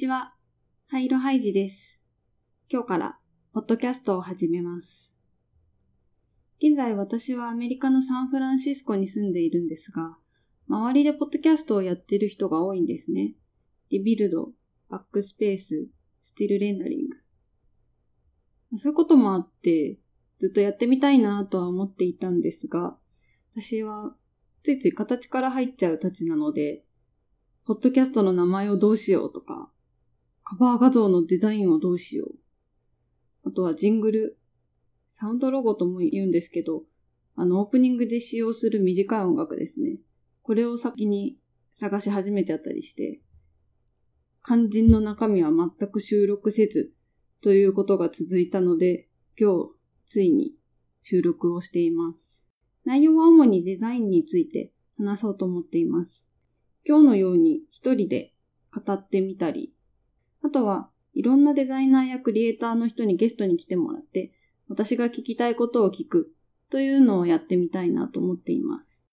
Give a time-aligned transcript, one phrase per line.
[0.00, 0.32] ちは。
[0.88, 2.00] ハイロハイジです。
[2.70, 3.18] 今日から、
[3.52, 5.14] ポッドキャストを始めます。
[6.56, 10.16] 現在私はアメリカのサンフランシスコに住んでいるんですが、
[10.68, 13.34] 周りでポッドキャストをやってる人が多いんですね。
[13.90, 18.78] Rebuild、backspace、Still Rendering。
[18.78, 19.98] そういうこともあって、
[20.38, 22.96] ずっとやってみたいなとは思っていたんですが、
[23.52, 24.16] 私は
[24.62, 26.86] ついつい形から入っちゃうたちなので、
[27.66, 29.70] ポッドキャストの名前をどうしようとか、
[30.50, 33.48] カバー画像のデザインをどうしよう。
[33.48, 34.36] あとはジングル、
[35.08, 36.82] サウンドロゴとも言うんですけど、
[37.36, 39.98] あのオープニングで使用する短い音楽ですね。
[40.42, 41.38] これを先に
[41.72, 43.20] 探し始めちゃったりして、
[44.44, 46.90] 肝心の中身は全く収録せず
[47.42, 49.06] ということが続いたので、
[49.38, 50.56] 今日ついに
[51.00, 52.44] 収録をしています。
[52.84, 56.26] 内容は主にデザインについて話そうと思っています。
[56.84, 58.34] 今日のように一人で
[58.74, 59.72] 語ってみたり、
[60.42, 64.32] あとはいろんなデザイナーやクリエイターの人にゲストに来てもらって、
[64.68, 66.32] 私が聞きたいことを聞く
[66.70, 69.04] というのをやってみたいなと思っています。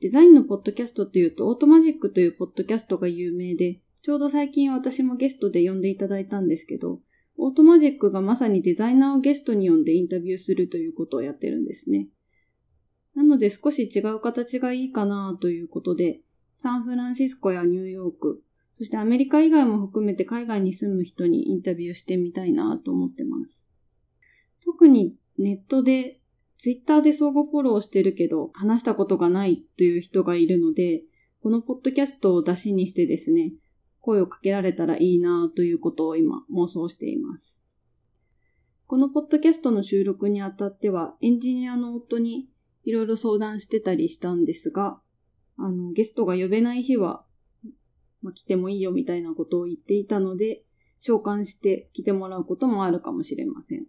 [0.00, 7.00] デザインのポッドキャストというと、オートマジックというポッドキャストが有名で、ちょうど最近私もゲストで呼んでいただいたんですけど、
[7.36, 12.08] オートマジックがまさにデザイナーをゲストに呼んでインタビューするということをやってるんですね。
[13.14, 16.20] なので少し違う形がいいかなということで、
[16.56, 18.42] サンフランシスコやニューヨーク、
[18.78, 23.68] そしてアメリカ以外も含めて海外に住む人にインタビューしてみたいなと思ってます。
[24.64, 26.20] 特にネットで、
[26.58, 31.02] ツイッターで相互フォローしてるけど話したことがないという人がいるので、
[31.42, 33.52] このポッドキャストを出しにしてですね、
[34.00, 37.60] 声をかけられたらいいなということを今妄想しています。
[38.86, 42.48] このポッドキャストの収録にあたってはエンジニアの夫に
[42.84, 45.00] いろいろ相談してたりしたんですが、
[45.58, 47.24] あの、ゲストが呼べない日は、
[48.22, 50.64] まあ、来てもいいよみたいなことを言っていたので、
[50.98, 53.86] 召喚して来てもらうこともあるかもしれません。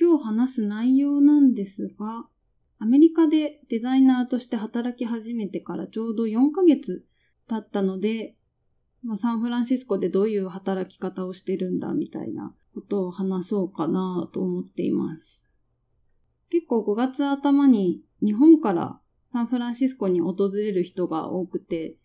[0.00, 2.28] 今日話す内容なんですが、
[2.78, 7.04] アメリカでデザイナーとして働き始めてからちょうど4ヶ月
[7.48, 8.36] 経ったので、
[9.02, 15.48] まあ、サンフランシスコでどういう働き方をしてるんだみたいなことを話そうかなと思っています。
[16.50, 19.00] 結構5月頭に日本から
[19.32, 21.96] サンフランシスコに訪れる人が多くて、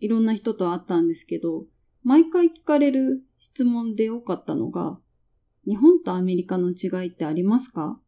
[0.00, 1.64] いろんな人と会ったんですけど、
[2.02, 4.98] 毎回聞かれる質問で多かったのが、
[5.66, 8.00] 日本とアメリカの違いってありますか？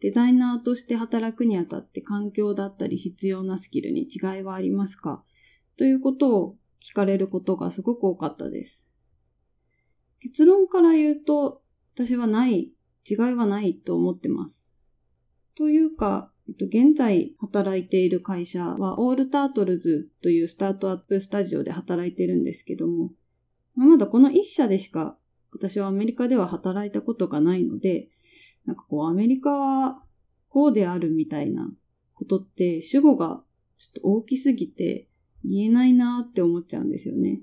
[0.00, 5.24] デザイナーとして働くにあたって環境だったり必要なスキルに違いはありますか？
[5.76, 8.86] ということを聞かれることがすごく多かったです。
[10.20, 11.62] 結論から言うと、
[11.94, 12.70] 私はない、
[13.08, 14.72] 違いはないと思ってます。
[15.56, 23.12] というか、えっと、現在働いている会社は、オールタートルズというスタートアップスタジオで働いてるんですけども、
[23.74, 25.16] まだこの一社でしか
[25.52, 28.08] 私はアメリカでは働いたことがないので、
[28.66, 30.02] なんかこうアメリカは
[30.48, 31.70] こうであるみたいな
[32.14, 33.42] ことって主語が
[33.78, 35.08] ちょっと大きすぎて
[35.44, 37.40] 言えないなって思っちゃうんですよね。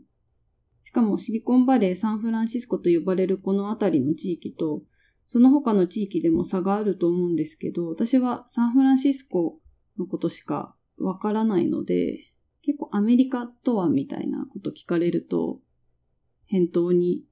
[0.83, 4.83] しかもシリコンバレー、サンフランシスコと呼ばれるこの辺りの地域と、
[5.27, 9.59] その他の地域でも差があると思うんですけど、私はサンフランシスコ
[9.97, 12.31] のことしかわからないので、
[12.61, 15.59] 結構アメリカとはみたいなこと聞かれると、
[16.47, 17.23] 返答に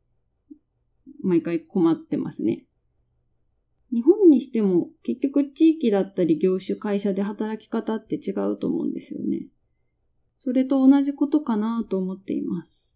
[1.24, 2.66] 毎回困ってますね。
[3.92, 9.48] 日本にしても結局地域だったり業種会社で働き方って違うと思うんですよね。
[10.40, 12.93] それと同じことかなと思っています。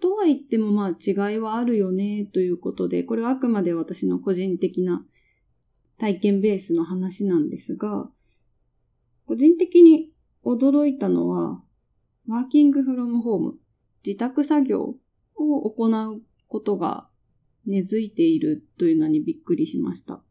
[0.00, 5.04] とは言ってもまあ違いはあるよねということで、これはあくまで私の個人的な
[5.98, 8.08] 体験ベースの話なんですが、
[9.26, 10.10] 個人的に
[10.44, 11.62] 驚いたのは、
[12.28, 13.54] ワーキングフロムホーム、
[14.04, 14.94] 自宅作業
[15.36, 17.08] を行うことが
[17.66, 20.22] 根付いているというのにびっくりしました。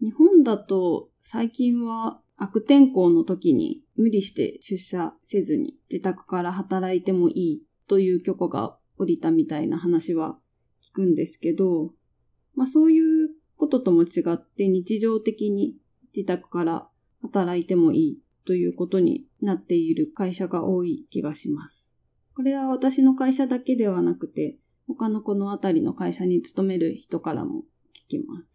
[0.00, 10.38] 日本だと最近は悪天候の時に無理して出社せずに自宅から働いてもいいという許可が下りたみたいな話は
[10.82, 11.92] 聞くんですけど、
[12.54, 15.76] まあそういうこととも違って日常的に
[16.14, 16.88] 自宅から
[17.22, 21.92] 働いてもいいということになっている会社が多い気がします。
[22.34, 27.64] これは私の会社だけではなくて、他のこの辺りの会社に勤める人からも
[27.94, 28.48] 聞きます。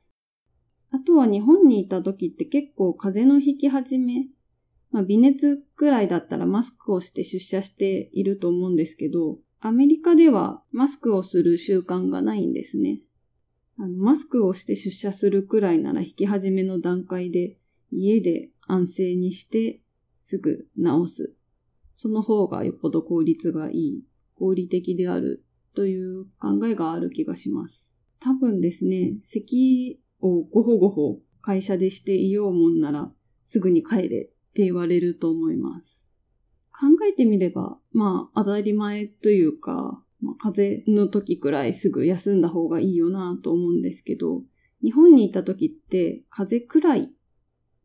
[0.92, 4.28] あとは日本にいた時って結構風邪の引き始め、
[4.94, 13.00] まあ、微熱くらいだったらマスクをして出社していると思うんですけど、アメリカではマスクをする習慣がないんですね。
[13.80, 17.58] あのマスクをして出社するくらいなら引き始めの段階で
[17.92, 19.82] 家で安静にして
[20.22, 21.34] すぐ治す
[21.96, 24.04] その方がよっぽど効率がいい、
[24.36, 25.44] 合理的である
[25.76, 27.96] という考えがある気がします。
[28.20, 33.12] 多分ですね、席をごほごほ会社でしていようもんなら
[33.46, 36.06] すぐに帰れって言われると思います。
[36.72, 44.44] 考えてみれば、まあ当たり前というか、まあ、風邪の時くらいすぐ休んだ方がいいよなと思うんですけど、
[44.84, 47.12] 日本にいた時って風邪くらい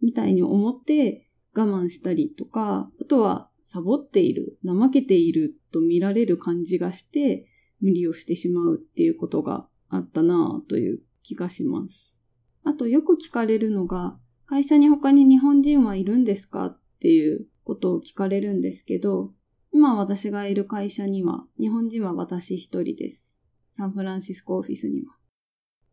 [0.02, 7.48] みたいに思って我慢したりとか、あとはサボっている、怠けていると見られる感じがして
[7.80, 12.18] 無理をしてしまうっていうことがあったなぁという気がします。
[12.64, 14.18] あとよく聞かれるのが、
[14.48, 19.34] 会社に他に日本人はいるんですかっていうことを聞かれるんですけど、
[19.72, 23.38] 今私がいる会社には日本人は私一人です。
[23.66, 25.12] サンフランシスコオフィスには。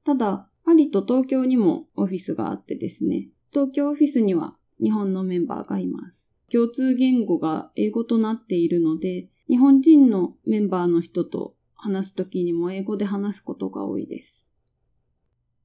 [0.05, 6.33] ただ、パリと東京にもオフィスがあってですね、東京オフィスには日本のメンバーがいます。
[6.49, 14.47] 共通言語が英語となっているので、日本人のメンバーの人と話すときにも英語で話すことが多いです。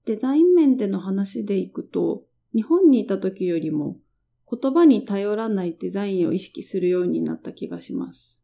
[0.07, 2.25] デザイン面での話でいくと、
[2.55, 3.97] 日本にいた時よりも
[4.51, 8.43] 言葉に頼らないデザインを意識するようになった気がします。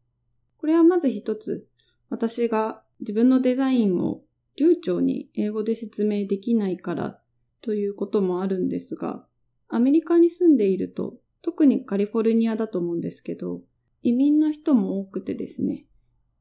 [0.59, 1.67] これはまず一つ、
[2.09, 4.23] 私が自分のデザインを
[4.57, 7.21] 流暢に英語で説明できないから
[7.61, 9.27] ということもあるんですが、
[9.69, 13.63] アメリカに住んでいると、特にカリフォルニアだと思うんですけど、
[14.03, 15.87] 移民の人も多くてですね、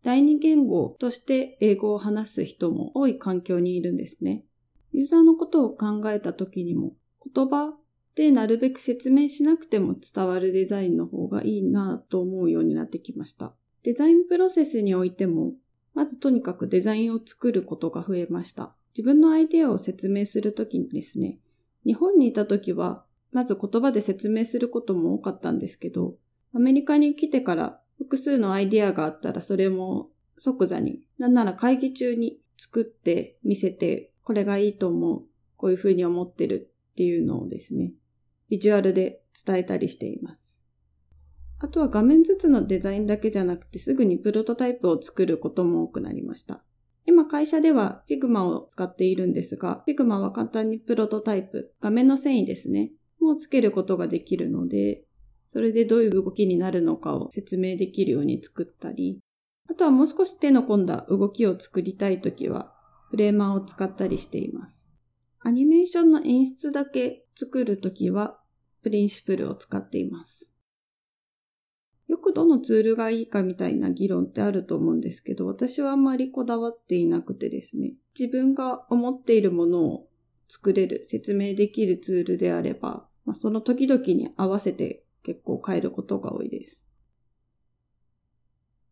[0.04, 4.46] 第二言語として英語を話す人も多い環境にいるんですね。
[4.92, 6.96] ユーザーのことを考えた時にも、
[7.34, 7.74] 言葉
[8.16, 13.54] でなるべく説明しなくても伝わるデザインの方がいいなと思うようになってきました。
[13.84, 15.54] デザインプロセスにおいても、
[15.94, 18.74] まずとにかくデザインを作ることが増えました。
[18.98, 21.40] 自分のアイデアを説明するときにですね、
[21.86, 26.16] 日本にいたときは、まず言葉で説明することも多かったんですけど、
[26.54, 35.24] アメリカに来てから複数のアイデアがあったらそれも即座に、なんなら会議中に作って見せて、これがいいと思う、
[35.58, 37.92] こういうふうに思ってるっていうのをですね、
[38.50, 40.62] ビジュアルで伝えたりしています。
[41.60, 46.64] あとは画面ずつのデザインだけじゃなくてすぐにプロトタイプを作ることも多くなりました。
[47.06, 55.04] 今会社では Figma を使っているんですが、Figma は簡単にプロトタイプ、画面の繊維ですね、もつけることができるので、
[55.50, 59.20] それでどういう動きになるのかを説明できるように作ったり、
[59.70, 62.74] あとはもう少し手の込んだ動きを作りたいときは、
[63.10, 64.85] フレーマーを使ったりしています。
[65.46, 68.40] アニメーションの演出だけ作るときは、
[68.82, 70.50] プリンシプルを使っています。
[72.08, 80.10] よくどのツールがいいかみたいな議論ってあると思うんですけど、私はあんまりこだわっていなくてですね、自分が思っているものを
[80.48, 86.88] 作れる、説明できるツールであれば、まあ、その時々に合わせて結構変えることが多いです。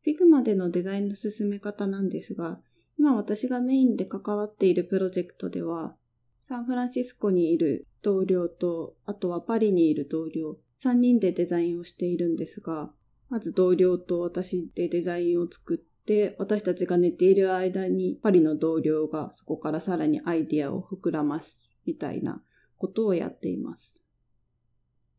[0.05, 2.61] Figma でのデザインの進め方なんですが、
[2.99, 5.95] 今私がメインで関わっているプロジェクトでは、
[6.53, 12.91] サンフランシスコにいる同僚と、あとはパリにいる同僚、3人でデザインをしているんですが、
[13.27, 22.43] まず同僚と私でデザインを作って、私たちが寝ている間にパリの同僚がそこからさらにアイディアを膨らますみたいな
[22.77, 23.99] ことをやっています。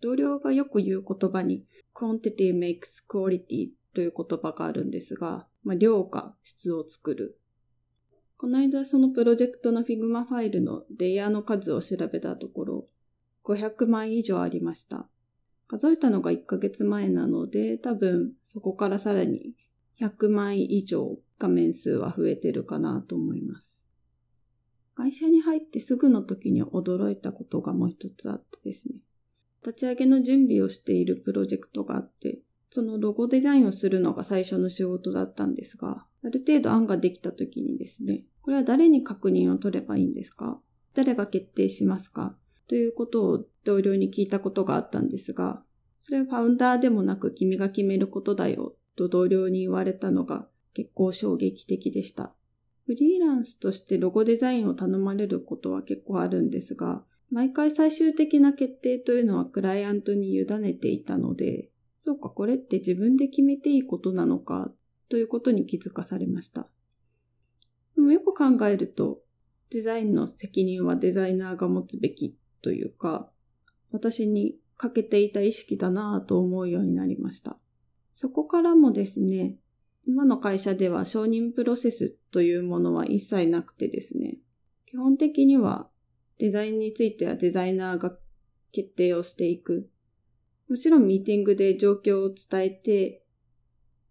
[0.01, 1.65] 同僚がよく言う言葉に
[1.97, 7.41] quantity makes quality という言葉があるんですが、まあ、量か質を作る
[8.45, 12.89] この間そのプロジェクトの Figma ファイルのレイヤーの数を調べたところ、
[13.43, 15.09] 500枚以上ありました。
[15.67, 19.55] 数えたのが1ヶ月前なので、多分そこからさらに
[19.99, 23.83] 100枚以上画面数は増えてるかなと思います。
[24.95, 28.97] 会社に入ってすぐの時に驚いたことがもう一つあってですね。
[29.65, 40.61] 立ち上げの準備をしているプロジェクトがあって、そのロゴデザインをするのが最初の仕事だったんですが、ある程度案ができた時にですね、これは誰に確認を取ればいいんですか？
[40.95, 42.37] 誰が決定しますか？
[42.69, 45.63] ということを同僚に聞いたことがあったんですが、
[46.03, 52.35] それはファウンダーでもなく君が決めることだよと同僚に言われたのが結構衝撃的でした。
[52.87, 64.71] フリーランスとしてロゴデザインを頼まれることは結構あるんですが、毎回最終的な決定というのはクライアントに委ねていたので、そうか、これって自分で決めていいことなのか、
[65.09, 66.69] ということに気づかされました。
[68.37, 69.21] でもよく考えると、
[69.71, 73.31] デザインの責任はデザイナーが持つべきというか、
[73.93, 77.57] 私に欠けていた意識だなぁと思うようになりました。
[78.15, 79.57] そこからもですね、
[80.07, 84.37] 今の会社では承認プロセスというものは一切なくてですね、
[84.87, 85.89] 基本的には
[86.39, 88.17] デザインについてはデザイナーが
[88.73, 89.89] 決定をしていく
[90.69, 93.23] もちろんミーティングで状況を伝えて、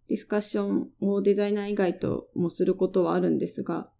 [0.08, 3.90] ディスカッションをデザイナー以外ともすることはあるんですが、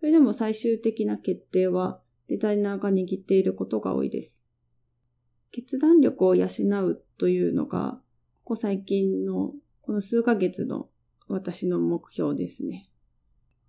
[0.00, 4.46] それでも最終的な決定はデザイナーが握っていることが多いです。
[5.50, 8.00] 決断力を養うというのが、
[8.44, 10.88] ここ最近のこの数ヶ月の
[11.26, 12.88] 私の目標ですね。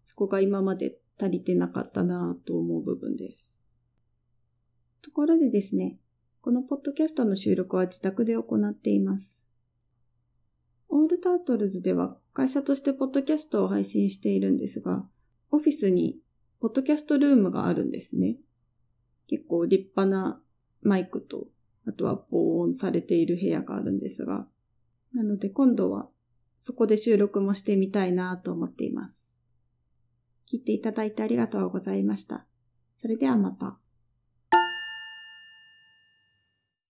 [0.05, 3.55] そこが今まで足りてなかったなと思う部分です。
[5.01, 5.97] ところでですね、
[6.41, 9.47] このポッドキャストの収録は自宅で行っています。
[10.89, 15.07] オールタートルズでは会社としてポッドキャストを配信しているんですが、
[15.51, 16.19] オフィスに
[16.59, 18.37] ポッドキャストルームがあるんですね。
[19.27, 20.41] 結構立派な
[20.81, 21.47] マイクと、
[21.87, 24.47] あとは防音されている部屋があるんですが、
[25.13, 26.07] なので今度は
[26.59, 29.43] そこで収録もしてみたいなと思っています。
[30.51, 32.45] 聞いていただいてありがとうございました。
[33.01, 33.78] それではまた。